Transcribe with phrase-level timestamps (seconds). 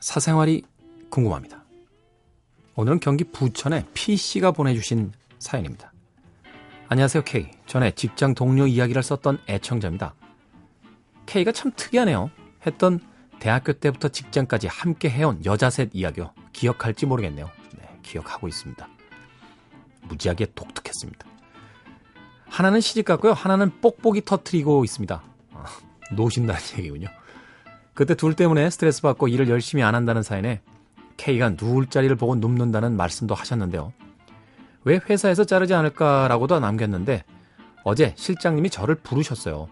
[0.00, 0.62] 사생활이
[1.10, 1.62] 궁금합니다.
[2.74, 5.92] 오늘은 경기 부천의 P씨가 보내주신 사연입니다.
[6.88, 7.50] 안녕하세요, K.
[7.66, 10.14] 전에 직장 동료 이야기를 썼던 애청자입니다.
[11.26, 12.30] K가 참 특이하네요.
[12.66, 12.98] 했던
[13.38, 16.32] 대학교 때부터 직장까지 함께 해온 여자 셋 이야기요.
[16.52, 17.50] 기억할지 모르겠네요.
[17.78, 18.88] 네, 기억하고 있습니다.
[20.02, 21.26] 무지하게 독특했습니다.
[22.46, 23.32] 하나는 시집 갔고요.
[23.32, 25.22] 하나는 뽁뽁이 터트리고 있습니다.
[25.52, 25.64] 아,
[26.12, 27.08] 노신다는 얘기군요.
[28.00, 30.62] 그때 둘 때문에 스트레스 받고 일을 열심히 안 한다는 사연에
[31.18, 33.92] K가 누울 자리를 보고 눕는다는 말씀도 하셨는데요.
[34.84, 37.24] 왜 회사에서 자르지 않을까라고도 남겼는데
[37.84, 39.68] 어제 실장님이 저를 부르셨어요.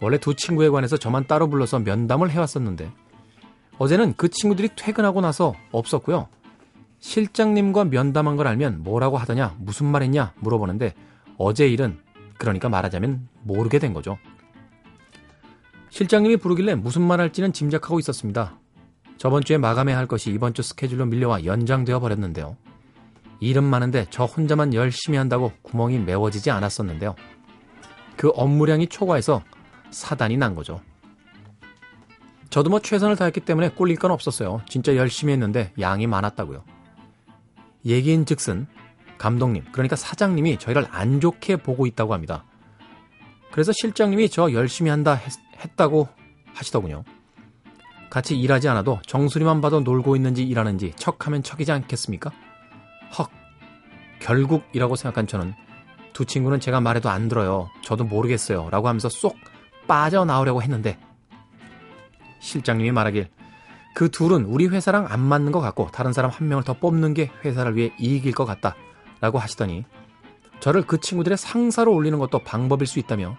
[0.00, 2.92] 원래 두 친구에 관해서 저만 따로 불러서 면담을 해왔었는데
[3.78, 6.28] 어제는 그 친구들이 퇴근하고 나서 없었고요.
[7.00, 10.94] 실장님과 면담한 걸 알면 뭐라고 하더냐, 무슨 말 했냐 물어보는데
[11.38, 11.98] 어제 일은
[12.38, 14.16] 그러니까 말하자면 모르게 된 거죠.
[15.96, 18.58] 실장님이 부르길래 무슨 말 할지는 짐작하고 있었습니다.
[19.16, 22.58] 저번 주에 마감해야 할 것이 이번 주 스케줄로 밀려와 연장되어 버렸는데요.
[23.40, 27.16] 일은 많은데 저 혼자만 열심히 한다고 구멍이 메워지지 않았었는데요.
[28.14, 29.42] 그 업무량이 초과해서
[29.90, 30.82] 사단이 난 거죠.
[32.50, 34.60] 저도 뭐 최선을 다했기 때문에 꼴릴 건 없었어요.
[34.68, 36.62] 진짜 열심히 했는데 양이 많았다고요.
[37.86, 38.66] 얘기인 즉슨
[39.16, 42.44] 감독님, 그러니까 사장님이 저희를 안 좋게 보고 있다고 합니다.
[43.50, 45.45] 그래서 실장님이 저 열심히 한다 했,
[45.76, 46.08] 다고
[46.54, 47.04] 하시더군요.
[48.10, 52.30] 같이 일하지 않아도 정수리만 봐도 놀고 있는지 일하는지 척하면 척이지 않겠습니까?
[53.18, 53.30] 헉,
[54.20, 55.54] 결국이라고 생각한 저는
[56.12, 57.68] 두 친구는 제가 말해도 안 들어요.
[57.82, 58.70] 저도 모르겠어요.
[58.70, 59.36] 라고 하면서 쏙
[59.86, 60.98] 빠져나오려고 했는데
[62.40, 63.28] 실장님이 말하길
[63.94, 67.30] 그 둘은 우리 회사랑 안 맞는 것 같고 다른 사람 한 명을 더 뽑는 게
[67.44, 68.76] 회사를 위해 이익일 것 같다.
[69.20, 69.84] 라고 하시더니
[70.60, 73.36] 저를 그 친구들의 상사로 올리는 것도 방법일 수 있다며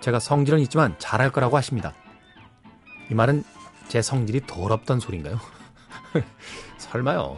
[0.00, 1.94] 제가 성질은 있지만 잘할 거라고 하십니다.
[3.10, 3.44] 이 말은
[3.88, 5.38] 제 성질이 더럽던 소린가요?
[6.78, 7.36] 설마요.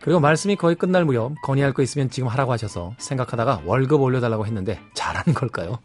[0.00, 4.80] 그리고 말씀이 거의 끝날 무렵 건의할 거 있으면 지금 하라고 하셔서 생각하다가 월급 올려달라고 했는데
[4.94, 5.78] 잘하는 걸까요?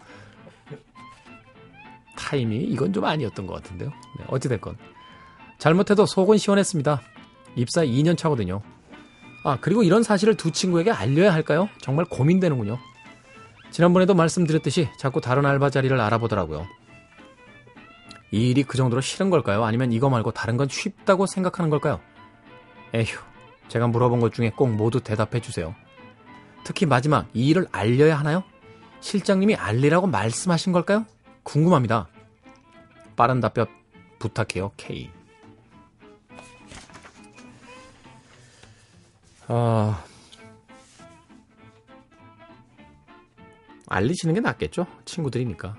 [2.15, 3.89] 타임이 이건 좀 아니었던 것 같은데요.
[4.19, 4.77] 네, 어찌됐건.
[5.57, 7.01] 잘못해도 속은 시원했습니다.
[7.55, 8.61] 입사 2년 차거든요.
[9.43, 11.67] 아, 그리고 이런 사실을 두 친구에게 알려야 할까요?
[11.81, 12.77] 정말 고민되는군요.
[13.71, 16.67] 지난번에도 말씀드렸듯이 자꾸 다른 알바 자리를 알아보더라고요.
[18.31, 19.63] 이 일이 그 정도로 싫은 걸까요?
[19.63, 21.99] 아니면 이거 말고 다른 건 쉽다고 생각하는 걸까요?
[22.93, 23.17] 에휴,
[23.67, 25.75] 제가 물어본 것 중에 꼭 모두 대답해 주세요.
[26.63, 28.43] 특히 마지막, 이 일을 알려야 하나요?
[28.99, 31.05] 실장님이 알리라고 말씀하신 걸까요?
[31.43, 32.07] 궁금합니다.
[33.15, 33.67] 빠른 답변
[34.19, 35.09] 부탁해요, K.
[39.47, 40.03] 아,
[43.91, 44.87] 알리시는 게 낫겠죠?
[45.05, 45.75] 친구들이니까.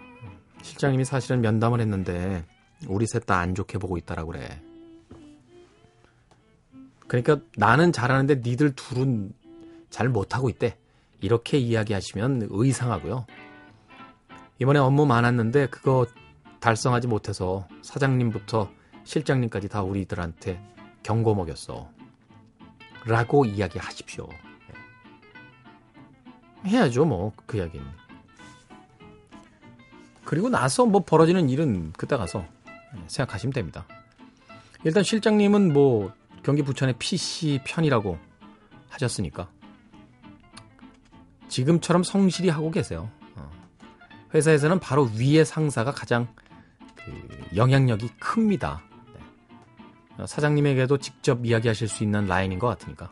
[0.63, 2.45] 실장님이 사실은 면담을 했는데
[2.87, 4.63] 우리 셋 다 안 좋게 보고 있다라고 그래.
[7.09, 9.33] 그러니까 나는 잘하는데 니들 둘은
[9.91, 10.77] 잘 못하고 있대.
[11.21, 13.27] 이렇게 이야기하시면 의상하고요.
[14.59, 16.07] 이번에 업무 많았는데 그거
[16.61, 18.71] 달성하지 못해서 사장님부터
[19.05, 20.61] 실장님까지 다 우리들한테
[21.03, 21.91] 경고 먹였어.
[23.05, 24.29] 라고 이야기하십시오.
[26.65, 27.85] 해야죠, 뭐, 그 이야기는.
[30.25, 32.47] 그리고 나서 뭐 벌어지는 일은 그때 가서
[33.07, 33.87] 생각하시면 됩니다.
[34.85, 36.13] 일단 실장님은 뭐
[36.43, 38.19] 경기 부천의 PC 편이라고
[38.89, 39.49] 하셨으니까
[41.49, 43.11] 지금처럼 성실히 하고 계세요.
[43.37, 43.51] 어.
[44.35, 46.27] 회사에서는 바로 위의 상사가 가장
[46.97, 48.83] 그 영향력이 큽니다.
[50.17, 50.27] 네.
[50.27, 53.11] 사장님에게도 직접 이야기하실 수 있는 라인인 것 같으니까.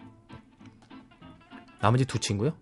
[1.81, 2.53] 나머지 두 친구요?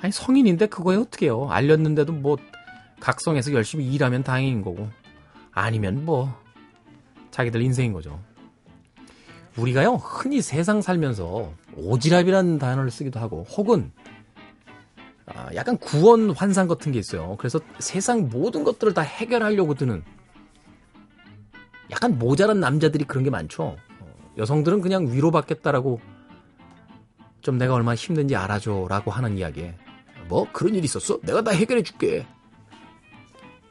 [0.00, 1.48] 아니 성인인데 그거에 어떻게 해요?
[1.50, 2.36] 알렸는데도 뭐
[3.00, 4.88] 각성해서 열심히 일하면 다행인 거고
[5.52, 6.34] 아니면 뭐
[7.30, 8.20] 자기들 인생인 거죠.
[9.56, 13.90] 우리가요 흔히 세상 살면서 오지랖이라는 단어를 쓰기도 하고 혹은
[15.26, 17.36] 아, 약간 구원 환상 같은 게 있어요.
[17.38, 20.04] 그래서 세상 모든 것들을 다 해결하려고 드는
[21.90, 23.76] 약간 모자란 남자들이 그런 게 많죠.
[24.00, 26.00] 어, 여성들은 그냥 위로받겠다라고
[27.40, 29.74] 좀 내가 얼마나 힘든지 알아줘라고 하는 이야기에
[30.28, 31.20] 뭐 그런 일 있었어?
[31.20, 32.26] 내가 다 해결해 줄게.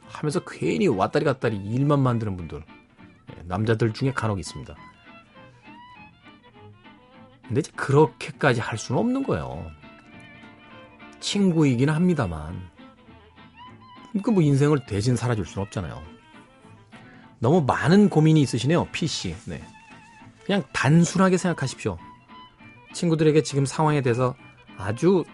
[0.08, 2.64] 하면서 괜히 왔다리 갔다리 일만 만드는 분들
[3.36, 4.74] 예, 남자들 중에 간혹 있습니다.
[7.46, 9.70] 근데 이제 그렇게까지 할 수는 없는 거예요.
[11.20, 12.70] 친구이긴 합니다만
[14.22, 16.02] 그뭐 인생을 대신 살아줄 수는 없잖아요.
[17.38, 19.36] 너무 많은 고민이 있으시네요, PC.
[19.46, 19.62] 네.
[20.44, 21.98] 그냥 단순하게 생각하십시오.
[22.94, 24.34] 친구들에게 지금 상황에 대해서
[24.78, 25.24] 아주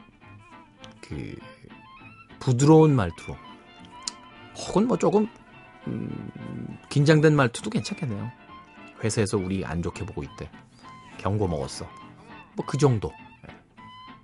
[1.02, 1.36] 그
[2.40, 3.36] 부드러운 말투로
[4.56, 5.28] 혹은 뭐 조금
[5.86, 8.30] 음, 긴장된 말투도 괜찮겠네요.
[9.02, 10.50] 회사에서 우리 안 좋게 보고 있대.
[11.18, 11.88] 경고 먹었어.
[12.54, 13.12] 뭐 그 정도.
[13.48, 13.54] 예.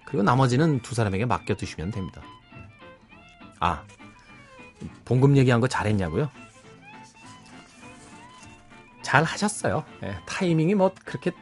[0.06, 2.22] 그리고 나머지는 두 사람에게 맡겨 두시면 됩니다.
[3.60, 3.82] 아,
[5.04, 6.30] 봉급 얘기한 거 잘했냐고요?
[9.02, 9.84] 잘 하셨어요.
[10.02, 11.32] 예, 타이밍이 뭐 그렇게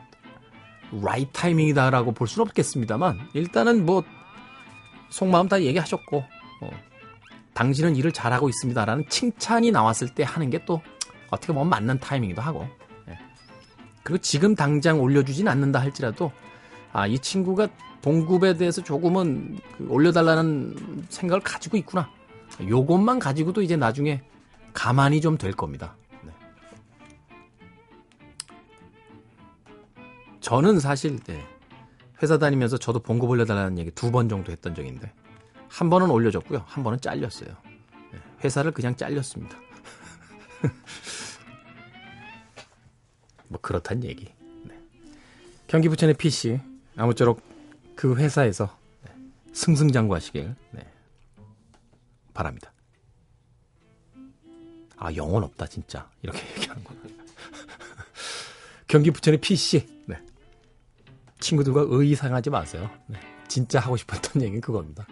[1.03, 4.05] 라이트 타이밍이다라고 볼 수는 없겠습니다만 일단은 뭐
[5.11, 6.25] 속마음 다 얘기하셨고
[6.63, 6.71] 어,
[7.55, 10.81] 당신은 일을 잘하고 있습니다라는 칭찬이 나왔을 때 하는 게 또
[11.31, 12.67] 어떻게 보면 맞는 타이밍이기도 하고
[13.09, 13.19] 예.
[14.03, 16.31] 그리고 지금 당장 올려주진 않는다 할지라도
[16.93, 17.69] 아 이 친구가
[18.03, 22.09] 봉급에 대해서 조금은 그 올려달라는 생각을 가지고 있구나
[22.69, 24.23] 요것만 가지고도 이제 나중에
[24.73, 25.97] 가만히 좀 될 겁니다.
[26.23, 26.31] 네.
[30.41, 31.45] 저는 사실 네,
[32.23, 35.13] 회사 다니면서 저도 봉급 올려달라는 얘기 두 번 정도 했던 적인데
[35.69, 36.65] 한 번은 올려줬고요.
[36.67, 37.57] 한 번은 잘렸어요.
[38.13, 39.59] 네, 회사를 그냥 잘렸습니다.
[43.49, 44.33] 뭐 그렇단 얘기.
[44.65, 44.79] 네.
[45.67, 46.61] 경기 부천의 PC
[46.97, 47.41] 아무쪼록
[47.95, 49.13] 그 회사에서 네,
[49.53, 50.87] 승승장구하시길 네,
[52.35, 52.73] 바랍니다.
[54.97, 57.01] 아 영혼 없다 진짜 이렇게 얘기하는구나.
[58.89, 60.17] 경기 부천의 PC 네.
[61.41, 62.91] 친구들과 의상하지 마세요.
[63.07, 63.19] 네.
[63.49, 65.07] 진짜 하고 싶었던 얘기는 그겁니다.